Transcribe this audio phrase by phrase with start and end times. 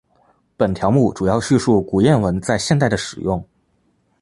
[0.57, 3.47] 本条目主要叙述古谚文在现代的使用。